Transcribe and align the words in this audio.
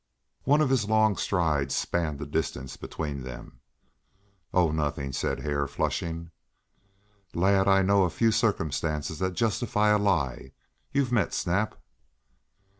One 0.45 0.61
of 0.61 0.71
his 0.71 0.89
long 0.89 1.15
strides 1.15 1.75
spanned 1.75 2.17
the 2.17 2.25
distance 2.25 2.75
between 2.75 3.21
them. 3.21 3.59
"Oh, 4.51 4.71
nothing," 4.71 5.13
said 5.13 5.41
Hare, 5.41 5.67
flushing. 5.67 6.31
"Lad, 7.35 7.67
I 7.67 7.83
know 7.83 8.01
of 8.05 8.13
few 8.13 8.31
circumstances 8.31 9.19
that 9.19 9.33
justify 9.35 9.89
a 9.89 9.99
lie. 9.99 10.53
You've 10.91 11.11
met 11.11 11.35
Snap." 11.35 11.75